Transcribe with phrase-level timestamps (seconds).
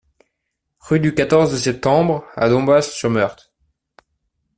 [0.79, 3.53] Rue du quatorze Septembre à Dombasle-sur-Meurthe